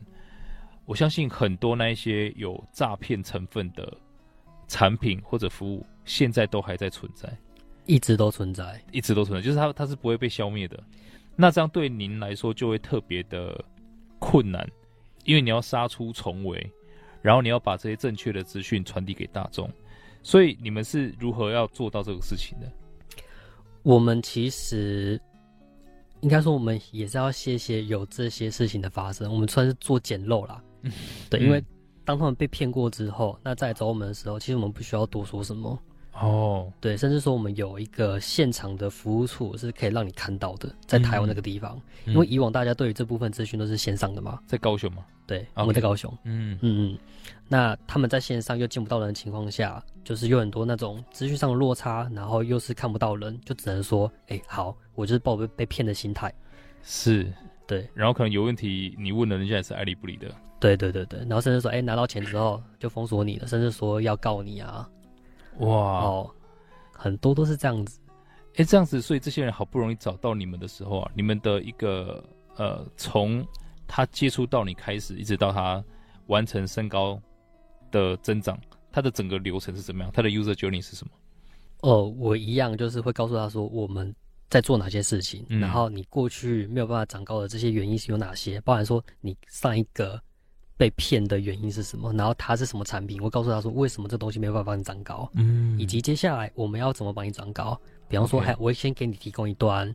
[0.86, 3.98] 我相信很多那一些有诈骗成分的
[4.68, 7.34] 产品或者服务，现在都还在存在，
[7.86, 10.78] 一直都存在，一直都存在，就是它它是不会被消灭的。
[11.38, 13.63] 那这样对您来说就会特别的
[14.20, 14.70] 困难，
[15.24, 16.70] 因为你要杀出重围，
[17.22, 19.70] 然后你要把这些正确的资讯传递给大众，
[20.24, 22.72] 所以你们是如何要做到这个事情的？
[23.84, 25.20] 我们其实
[26.22, 29.32] 应该说，我们也是要谢谢有这些事情的发生。
[29.32, 30.62] 我们算是做捡漏啦，
[31.30, 31.64] 对，因为
[32.04, 35.78] 当他们被骗过之后，那再来找我们的时候，其实我们不需要多说什么，
[36.20, 46.58] 哦，对，甚至说我们有一个现场的服务处是可以让你看到的，在台湾那个地方，嗯、因为以往大家对于这部分资讯都是线上的嘛，在高雄嘛，对.我们在高雄，嗯。
[46.62, 47.00] 嗯嗯，
[47.48, 56.34] 那他们在线上又见不到人的情况下，就是有很多那种资讯上的落差，然后又是看不到人，就只能说，哎，好，我就是抱被被骗的心态，
[56.82, 57.32] 是，
[57.68, 60.28] 对，然后可能有问题，你问了人家也是爱理不理的。
[60.60, 64.90] 对对对对，然后甚至说，哎，拿到钱之后就封锁你了，甚至说要告你啊，
[65.60, 66.32] 哇，哦，
[66.91, 68.00] 很多都是这样子，
[68.56, 72.24] 哎，这样子，所以这些人好不容易找到你们的时候啊，你们的一个
[72.56, 73.46] 呃，从
[73.88, 75.84] 他接触到你开始，一直到他
[76.28, 77.20] 完成身高
[77.91, 78.60] 的增长，
[78.91, 80.12] 他的整个流程是怎么样？
[80.13, 81.12] 他的 user journey 是什么？
[81.82, 84.13] 哦，我一样就是会告诉他说我们
[84.50, 90.22] 在做哪些事情，嗯、然后你过去没有办法长高的这些原因是有哪些，包含说你上一个。
[90.78, 92.13] 被骗的原因是什么？
[92.13, 93.22] 然后它是什么产品？
[93.22, 95.30] 我告诉他说，为什么这东西没有办法帮你长高？
[95.34, 97.80] 嗯，以及接下来我们要怎么帮你长高？
[98.08, 99.92] 比方说，还.我会先给你提供一段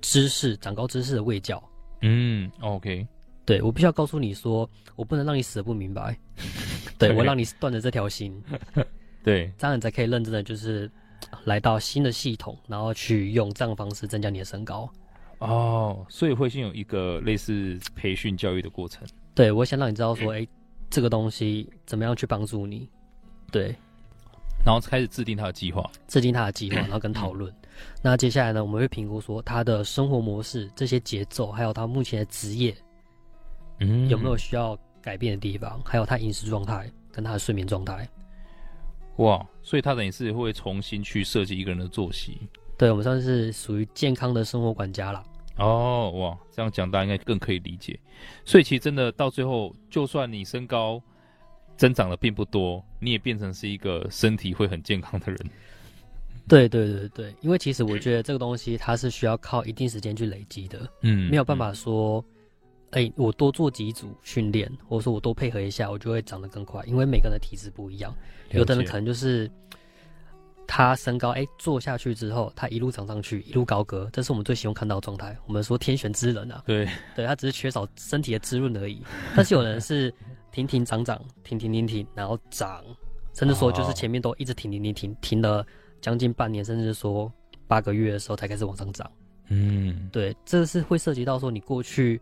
[0.00, 1.62] 知识，长高知识的卫教。
[2.02, 3.06] 嗯，OK，
[3.44, 6.18] 对，我必须要告诉你说，我不能让你死的不明白。
[6.98, 8.42] 对，我让你断了这条心。
[9.22, 10.90] 对，这样你才可以认真的就是
[11.44, 14.90] 来到新的系统，然后去用这样的方式增加你的身高。
[15.38, 19.06] 哦，所以会先有一个类似培训教育的过程。
[19.38, 20.44] 对，我想让你知道说，哎，
[20.90, 22.88] 这个东西怎么样去帮助你？
[23.52, 23.72] 对，
[24.66, 27.54] 然后开始制定他的计划，制定他的计划，然后跟讨论。
[28.02, 32.76] 那接下来呢，我们会评估说他的生活模式、这些节奏，还有他目前的职业，
[33.78, 35.80] 嗯，有没有需要改变的地方？
[35.84, 38.08] 还有他饮食状态跟他的睡眠状态。
[39.18, 42.40] 哇，所以他等于是会重新去设计一个人的作息。
[42.76, 45.22] 对，我们算是属于健康的生活管家啦。
[45.58, 47.98] 哦，哇，这样讲大家应该更可以理解。
[48.44, 51.02] 所以其实真的到最后，就算你身高
[51.76, 55.38] 增长的并不多，你也变成是一个身体会很健康的人。
[56.46, 62.24] 对对对对，因为其实我觉得这个东西它是需要靠一定时间去累积的，嗯，没有办法说，
[62.92, 66.82] 哎、我多做几组训练，或者说我多配合一下，我就会长得更快。
[66.86, 68.14] 因为每个人的体质不一样，
[68.50, 69.50] 有的人可能就是。
[70.70, 75.34] 他身高哎，坐下去之后，他一路长上去，一路高歌，这是我们最希望看到的状态。
[75.46, 79.02] 我们说天选之人啊，对，对他只是缺少身体的滋润而已。
[79.34, 80.12] 但是有人是
[80.52, 82.84] 停停长长，停停停停，然后长，
[83.32, 85.66] 甚至说就是前面都一直停停停停，停了
[86.02, 87.32] 将近半年，甚至说
[87.66, 89.10] 八个月的时候才开始往上涨。
[89.46, 92.20] 嗯，对，这是会涉及到说你过去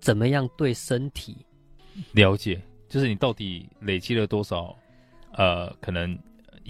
[0.00, 1.44] 怎么样对身体
[2.12, 4.74] 了解，就是你到底累积了多少，
[5.32, 6.16] 呃，可能。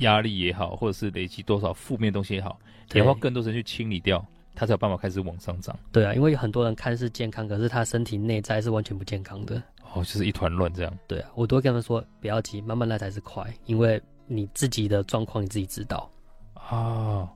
[0.00, 2.58] 压力也好，或者是累积多少负面东西也好，
[2.88, 5.76] 得花更多时间去清理掉，他才有办法开始往上涨。
[5.92, 9.62] 对啊，因为有很多人看似健康，可是他身体内在是完全不健康的。
[9.92, 10.98] 哦，就是一团乱这样。
[11.06, 16.10] 对啊，我都会跟他们说，不要急，慢慢来才是快，因为你自己的状况你自己知道。
[16.54, 17.28] 啊，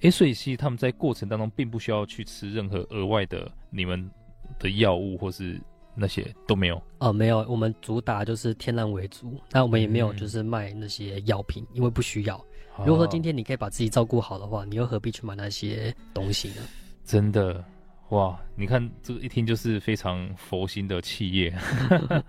[0.00, 4.10] 诶，所以其实他们在过程当中并不需要去吃任何额外的你们
[4.58, 5.60] 的药物或是。
[5.96, 12.42] 那些都没有哦，没有，我们主打就是天然为主，那我们也没有就是卖那些药品，嗯、因为不需要。
[12.78, 16.56] 如果说今天你可以把自己照顾好的话，你又何必去买那些东西呢？
[17.04, 17.64] 真的，
[18.08, 18.36] 哇！
[18.56, 21.54] 你看这个一听就是非常佛心的企业，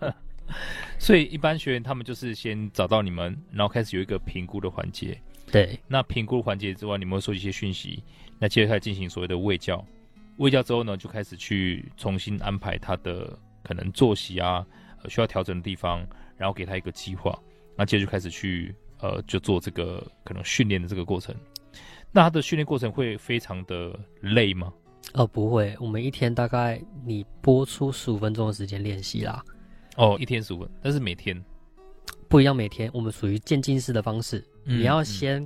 [1.00, 5.20] 所以一般学员他们就是先找到你们，然后开始有一个评估的环节。
[5.52, 8.04] 对，那评估环节之外，你们会收集一些讯息，
[8.38, 9.84] 那接着开始进行所谓的卫教，
[10.38, 13.36] 卫教之后呢，就开始去重新安排他的。
[13.66, 14.64] 可能作息啊，
[15.02, 17.38] 呃，需要调整的地方，然后给他一个计划，
[17.76, 21.36] 那接着就开始去呃，就做这个可能训练的这个过程。
[22.12, 24.72] 那他的训练过程会非常的累吗？
[25.14, 29.44] 呃，不会，我们一天大概你播出十五分钟的时间练习啦。
[29.98, 31.44] 哦，一天十五分，但是每天
[32.30, 32.56] 不一样。
[32.56, 35.46] 每天我们属于渐进式的方式，嗯、你要先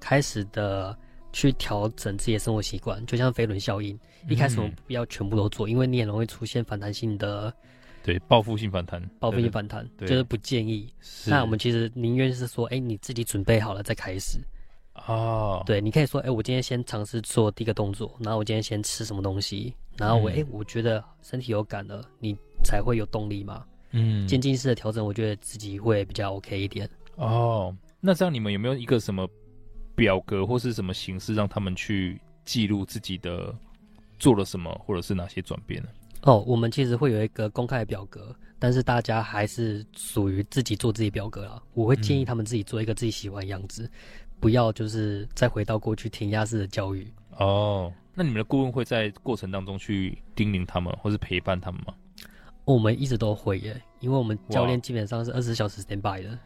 [0.00, 0.96] 开始的
[1.38, 3.96] 去调整自己的生活习惯，就像飞轮效应。
[4.28, 7.54] 一开始我们不要全部都做，嗯、因为你也容易出现反弹性的，
[8.02, 10.92] 对，报复性反弹，报复性反弹，对就是不建议。
[11.00, 14.40] 是那我们其实宁愿是说，哎、欸，你自己准备好了再开始。
[15.06, 23.64] 哦，对，你可以说，哎、欸，我今天先尝试做第一个动作，然后我今天先吃什么东西，然后我，哎、嗯欸，我觉得身体有感了，你才会有动力嘛。
[23.92, 26.90] 嗯，渐进式的调整，我觉得自己会比较 OK 一点。
[27.14, 29.28] 哦，那这样你们有没有一个什么
[29.98, 33.54] 表格或是什么形式，让他们去记录自己的？
[34.20, 35.88] 做了什么，或者是哪些转变呢？
[36.22, 41.62] 哦，我们其实会有一个公开的表格，但是大家还是属于自己做自己表格啦。
[41.72, 43.90] 我会建议他们自己做一个自己喜欢的样子，嗯、
[44.40, 47.06] 不要就是再回到过去填鸭式的教育。
[47.36, 51.94] 哦，那你们的顾问会在过程当中去叮咛他们，或是陪伴他们吗？
[52.64, 56.36] 我们一直都会耶，因为我们教练基本上是二十四小时 stand by 的。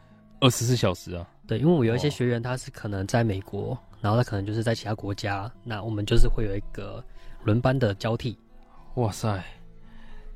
[0.43, 1.25] 二十四小时啊？
[1.47, 7.03] 对，因为我有一些学员他是可能在美国，然后他可能就是在其他国家，那我们就是会有一个
[7.45, 8.37] 轮班的交替。
[8.97, 9.41] 哇塞，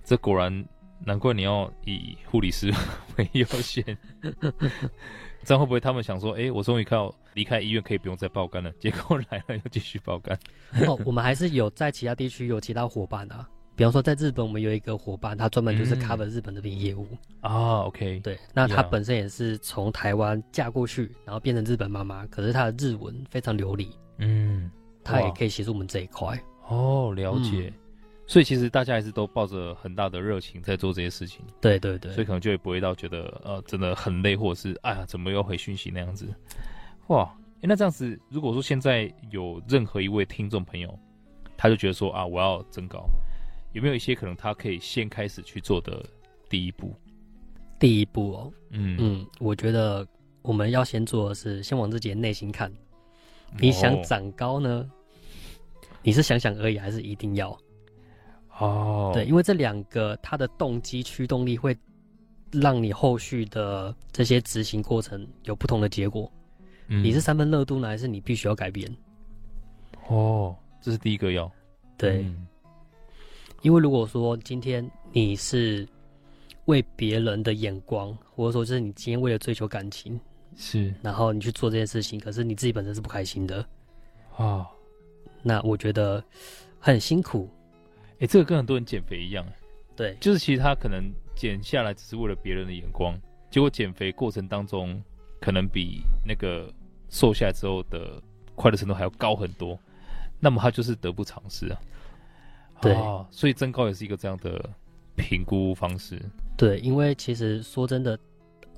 [0.04, 0.64] 这果然
[1.04, 2.72] 难怪你要以护理师
[3.18, 3.84] 为优先。
[5.42, 8.70] 这样会不会他们想说，哎、欸，我终于靠离开医院可以不用再爆肝了？
[8.78, 10.38] 结果来了又继续爆肝。
[10.86, 17.06] 哦，我们还是有在其他地区有其他伙伴啊，比方说在日本，我们有一个伙伴，他专门就是 cover 日本这边业务。
[17.42, 17.52] 啊。
[17.52, 24.70] 嗯、OK，对，那他本身也是从台湾嫁过去，然后变成日本妈妈，可是他的日文非常流利，嗯，
[25.04, 26.36] 他也可以协助我们这一块。
[26.68, 27.68] 哦，了解。
[27.68, 27.72] 嗯。
[28.28, 36.26] 所以其实大家还是都抱着很大的热情在做这些事情，对对对，所以可能就也不会到觉得呃真的很累，或者是哎呀怎么又回讯息那样子，
[37.06, 40.98] 哇，那这样子，如果说现在有任何一位听众朋友，
[41.56, 43.08] 他就觉得说啊我要增高，
[43.76, 46.02] 有没有一些可能他可以先开始去做的
[46.48, 46.94] 第一步？
[47.78, 50.06] 第一步哦，嗯嗯，我觉得
[50.40, 52.72] 我们要先做的是先往自己的内心看，
[53.60, 54.70] 你想长高呢？
[54.70, 54.90] 哦、
[56.02, 57.54] 你是想想而已，还是一定要？
[58.58, 61.76] 哦，对，因为这两个它的动机驱动力会
[62.50, 66.32] 让你后续的这些执行过程有不同的结果。
[66.86, 68.90] 嗯，你是三分热度呢，还是你必须要改变？
[70.08, 71.52] 哦，这是第一个要。
[71.98, 72.46] 对，嗯，
[73.66, 75.84] 因为如果说今天你是
[76.66, 80.20] 为别人的眼光，或者说就是你今天为了追求感情，
[80.56, 83.66] 是，然后你去做这件事情，可是你自己本身是不开心的，
[84.36, 84.64] 哦，
[85.42, 86.22] 那我觉得
[86.78, 87.50] 很辛苦。
[87.96, 89.44] 哎、欸，这个跟很多人减肥一样，
[89.96, 91.02] 对，就是其实他可能
[91.34, 95.02] 减下来只是为了别人的眼光，结果减肥过程当中
[95.40, 96.72] 可能比那个
[97.08, 98.22] 瘦下来之后的
[98.54, 99.76] 快乐程度还要高很多，
[100.38, 101.80] 那么他就是得不偿失啊。
[102.80, 104.68] 对、哦，所以增高也是一个这样的
[105.16, 106.20] 评估方式。
[106.56, 108.18] 对，因为其实说真的，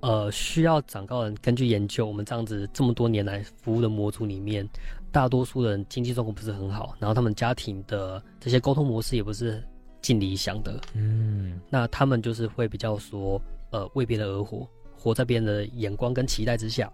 [0.00, 4.68] 呃，需要长高的人根据研究，我们这样子这么多年来服务的模组里面。
[5.10, 9.64] 大多数人经济状况不是很好，然后他们家庭的这些沟通模式也不是
[10.02, 10.78] 尽理想的。
[10.92, 16.92] 嗯，那他们就是会比较说，呃，为别人而活，活在别人的眼光跟期待之下，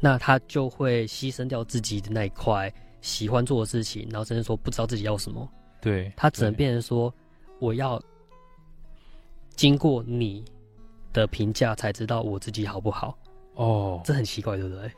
[0.00, 5.46] 那他就会牺牲掉自己的那一块喜欢做的事情，然后甚至说不知道自己要什么。
[5.80, 7.12] 对，他只能变成说，
[7.58, 8.02] 我要
[9.54, 10.44] 经过你
[11.12, 13.16] 的评价才知道我自己好不好。
[13.54, 14.90] 哦，这很奇怪，对不对？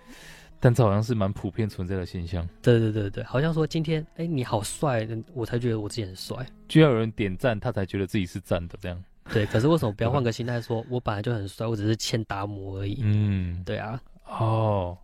[0.63, 2.47] 但这好像是蛮普遍存在的现象。
[2.61, 6.37] 对对对对，好像说今天，哎，你好帅，我才觉得我自己很帅。
[6.69, 9.03] 就要有人点赞，他才觉得自己是赞的这样。
[9.33, 13.01] 对，可是为什么不要换个心态，说我本来就很帅，我只是欠达摩而已。
[13.03, 13.99] 嗯，对啊。
[14.27, 14.99] 哦，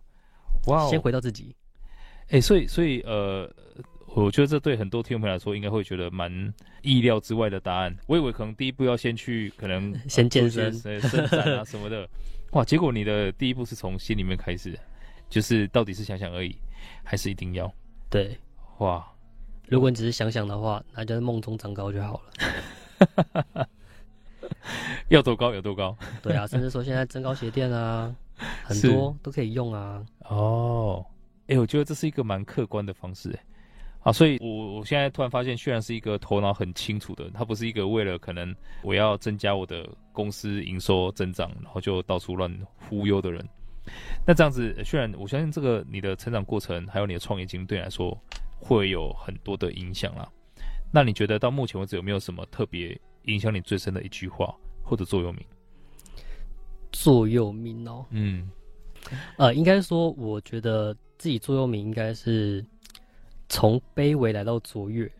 [0.67, 1.55] 哇，先回到自己。
[2.29, 3.51] 哎，所以所以呃，
[4.23, 7.95] 我觉得这对很多听众朋友来说，应该会觉得蛮意料之外的答案。
[8.07, 12.07] 我以为可能第一步要先去，可能 先健身、伸展啊什么的。
[12.53, 14.77] 哇，结果你的第一步是从心里面开始。
[15.29, 16.55] 就是到底是想想而已，
[17.03, 17.69] 还是一定要？
[18.09, 18.37] 对，
[18.77, 19.05] 哇！
[19.67, 22.21] 如果你只是想想的话，那就是梦中长高就好
[23.53, 23.67] 了。
[25.09, 25.97] 要多高有多高？
[26.23, 28.15] 对啊，甚至说现在增高鞋垫啊，
[28.63, 30.01] 很多都可以用啊。
[30.29, 31.05] 哦，
[31.47, 33.43] 哎、欸，我觉得这是一个蛮客观的方式，哎，
[34.07, 43.45] 啊，所以我我现在突然发现，虽然是一个头脑很清楚的人，他不是一个为了可能我要增加我的公司营收增长，然后就到处乱忽悠的人。
[44.25, 48.17] 那这样子，虽然我相信这个你的成长过程，还有你的创业经历对你来说
[48.57, 50.25] 会有很多的影响啦。
[50.89, 55.45] 那你觉得到目前为止有没有什么特别影响你最深的一句话或者座右铭？
[56.93, 58.49] 座右铭哦，嗯，
[59.35, 62.65] 呃，应该说，我觉得自己座右铭应该是
[63.49, 65.11] 从卑微来到卓越，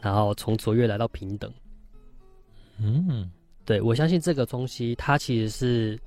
[0.00, 1.52] 然后从卓越来到平等。
[2.78, 3.30] 嗯，
[3.64, 6.00] 对，我相信这个东西，它其实是。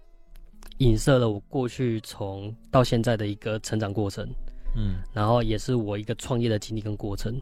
[0.80, 4.28] 影射了我过去从到现在的一个成长过程，
[4.76, 7.40] 嗯，然后也是我一个创业的经历跟过程，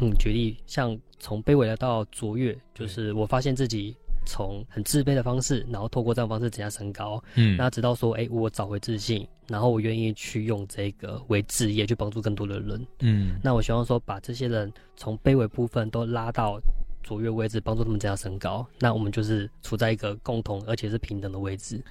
[0.00, 3.96] 嗯，举例像从卑微来到卓越，就是我发现自己
[4.28, 16.60] 从很自卑的方式，然后透过这种方式增加身高，嗯，那直到说，哎，我找回自信，然后我愿意去用这个为职业去帮助更多的人，嗯，那我希望说把这些人从卑微部分都拉到
[17.02, 21.82] 卓越位置，帮助他们增加身高，那我们就是处在一个共同而且是平等的位置。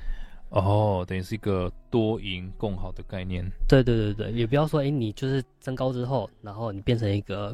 [0.49, 3.43] 哦，等于是一个多赢共好的概念。
[3.67, 7.53] 对对对对，也不要说，哎，你就是增高之后，然后你变成一个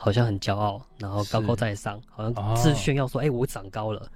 [0.00, 4.08] 好像很骄傲，然后高高在上，好像自炫耀说，哎、哦，我长高了。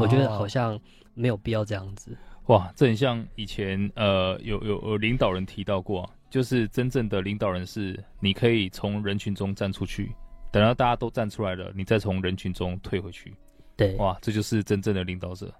[0.00, 0.78] 我觉得好像
[1.14, 2.14] 没有必要这样子。
[2.46, 10.12] 哇，这很像以前呃，有有有领导人提到过，就是真正的领导人是你可以从人群中站出去，
[10.50, 13.32] 等到大家都站出来了，你再从人群中退回去。
[13.76, 15.54] 对，哇，这就是真正的领导者。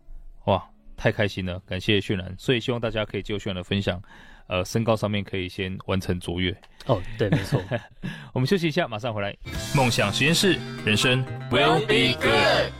[0.47, 0.63] 哇。
[1.01, 4.03] 太开心了，感谢渲染，所以希望大家可以就渲染的分享，
[4.49, 6.51] 呃，身高上面可以先完成卓越。
[6.87, 7.63] 哦，对，没错。
[8.33, 9.37] 我们休息一下，马上回来。
[9.77, 12.73] 梦想实验室，人生 will be good。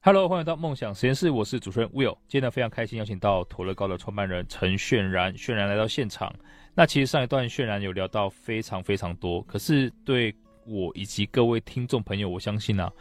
[0.00, 2.16] Hello，欢迎到梦想实验室，我是主持人 Will。
[2.28, 6.30] 今天呢，非常开心邀请到妥乐高的创办人陈渲然，渲然来到现场。
[6.74, 10.34] 那其实上一段渲然有聊到非常非常多，可是对
[10.66, 12.92] 我以及各位听众朋友，我相信啊，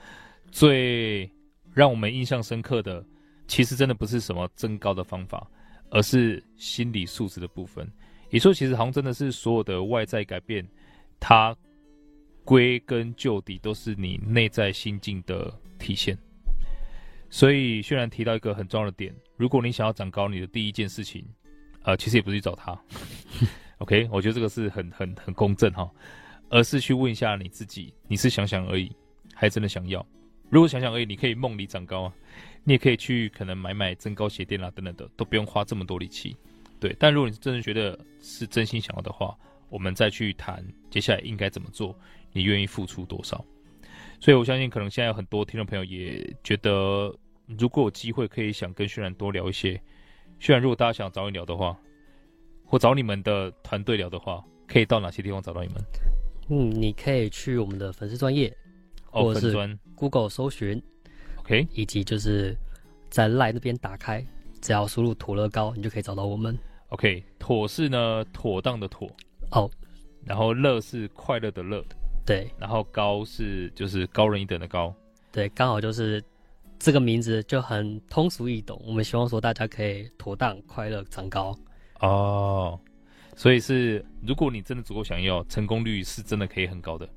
[0.49, 1.29] 最
[1.73, 3.03] 让我们印象深刻的，
[3.47, 5.45] 其实真的不是什么增高的方法，
[5.91, 7.87] 而是心理素质的部分。
[8.31, 10.67] 也说，其实好像真的是所有的外在改变，
[11.19, 11.55] 它
[12.43, 16.17] 归根究底都是你内在心境的体现。
[17.29, 21.25] 所以，虽然提到一个很重要的点：如果你想要长高，你的第一件事情，
[21.83, 22.77] 呃，其实也不是去找他。
[23.79, 25.89] OK，我觉得这个是很很很公正哈，
[26.49, 28.93] 而是去问一下你自己：你是想想而已，
[29.33, 30.05] 还真的想要？
[30.49, 32.13] 如果想想而已，你可以梦里长高啊，
[32.63, 36.35] 你也可以去可能买买增高鞋垫啦等等的，都不用花这么多力气。
[36.79, 39.37] 对，但如果你真的觉得是真心想要的话，
[39.69, 41.97] 我们再去谈接下来应该怎么做，
[42.31, 43.43] 你愿意付出多少？
[44.19, 47.13] 所以我相信，可能现在有很多听众朋友也觉得。
[47.59, 49.73] 如果有机会，可以想跟轩然多聊一些。
[50.39, 51.77] 轩然，如果大家想找你聊的话，
[52.63, 55.83] 或找你们的团队聊的话，可以到哪些地方找到你们？
[56.49, 58.55] 嗯，你可以去我们的粉丝专业，
[59.11, 60.81] 哦，或者是 Google 搜寻
[61.41, 62.57] ，OK，以及就是
[63.09, 64.25] 在 LINE 那边打开，
[64.61, 66.57] 只要输入妥乐高，你就可以找到我们。
[66.89, 69.09] OK，妥是呢妥当的妥，
[69.51, 69.69] 哦，
[70.25, 71.83] 然后乐是快乐的乐，
[72.25, 74.95] 对，然后高是就是高人一等的高，
[75.31, 76.23] 对，刚好就是。
[76.83, 81.55] 这个名字就很通俗易懂，我们希望说大家可以妥当、快乐、长高。
[81.99, 82.79] 哦，
[83.35, 87.07] 所以是如果你真的足够想要，成功率是真的可以很高的。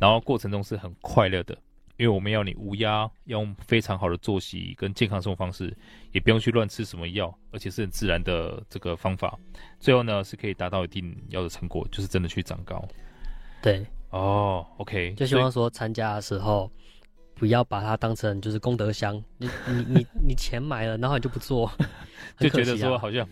[0.00, 1.54] 然后过程中是很快乐的，
[1.98, 5.76] 因为我们要你无压，要用非常好的作息跟健康生活方式，
[6.12, 9.38] 也不用去乱吃什么药，而且是很自然的这个方法。
[9.78, 12.82] 最后呢，是可以达到一定要的成果，就是真的去长高。
[13.60, 16.70] 对，哦，OK，就希望说参加的时候。
[17.34, 21.76] 不要把它当成就是功德箱，你你你你钱买了，然后你就不做， 啊、
[22.36, 23.24] 就觉得说好像，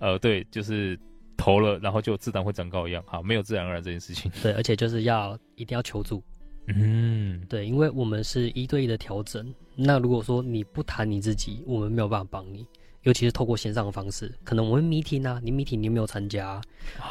[0.00, 0.98] 呃，对，就是
[1.36, 4.28] 投了，然后就自然会长高一样，好，没有自然而然这件事情。
[4.42, 6.20] 对，而且就是要一定要求助，
[6.66, 12.66] 嗯，对，因为我们是一对一的调整，那如果说你不谈你自己，我们没有办法帮你，
[13.02, 16.60] 尤其是透过线上的方式，可能我们 meeting 啊，你 meeting 你没有参加，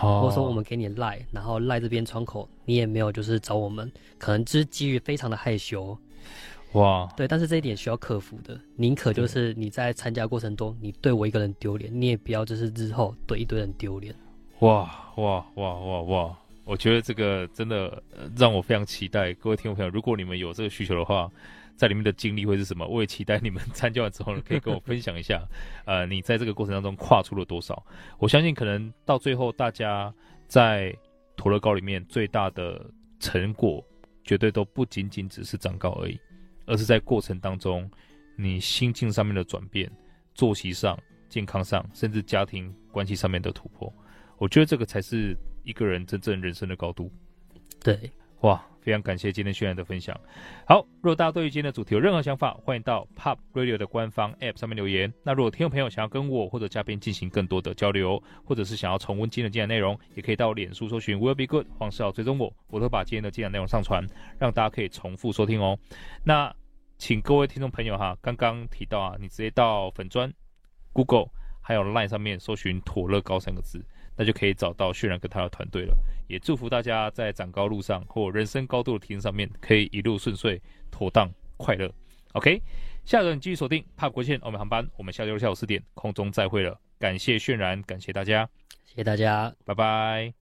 [0.01, 5.97] 哦、或者说我们给你 line，然后 line 这边窗口你也没有就是找我们，可能就是基于非常的害羞。
[6.71, 14.15] 哇，对，但是这一点需要克服的，宁可就是你在参加过程中，你对我一个人丢脸，你也不要就是日后对一堆人丢脸。
[14.59, 16.37] 哇哇哇哇哇！
[16.64, 18.01] 我觉得这个真的
[18.38, 21.30] 让我非常期待，各位听众朋友，如果你们有这个需求的话，
[21.76, 22.86] 在里面的经历会是什么？
[22.88, 25.41] 我也期待你们参加完之后呢，可以跟我分享一下，
[25.86, 27.84] 呃，你在这个过程当中跨出了多少？
[28.20, 30.14] 我相信可能到最后，大家
[30.47, 30.95] 在
[31.36, 32.86] 妥乐高里面最大的
[33.20, 33.84] 成果，
[34.24, 36.20] 绝对都不仅仅只是长高而已。
[36.68, 37.89] 而是在过程当中，
[38.38, 39.91] 你心境上面的转变、
[40.36, 40.97] 作息上、
[41.28, 43.91] 健康上，甚至家庭关系上面的突破，
[44.41, 47.11] 我觉得这个才是一个人真正人生的高度。
[47.79, 50.19] 对，哇，非常感谢今天渲然的分享。
[50.65, 55.13] 好，如果大家对于今天的主题有任何想法，欢迎到 Pop Radio 的官方 App 上面留言。
[55.21, 64.03] 那如果听众朋友想要跟我或者嘉宾进行更多的交流，或者是想要重温今天的精彩内容，也可以到脸书搜寻 Will Be Good 黄世豪追踪我，我都把今天的精彩内容上传，
[64.39, 65.77] 让大家可以重复收听哦。
[66.23, 66.51] 那
[66.97, 70.33] 请各位听众朋友哈，刚刚提到啊，你直接到粉专、
[70.93, 71.27] Google
[71.61, 73.85] 还有 Line 上面搜寻“妥乐高”三个字，
[74.16, 75.95] 那就可以找到渲染跟他的团队了。
[76.28, 81.91] 也祝福大家在长高路上或人生高度的提升上面，可以一路顺遂、妥当、快乐。
[82.34, 82.62] OK，
[83.03, 86.80] 下周你继续锁定 POP 国线欧美航班，我们下周下午四点空中再会了。
[86.97, 88.47] 感谢渲染，感谢大家，
[88.86, 90.40] 谢谢大家，拜拜。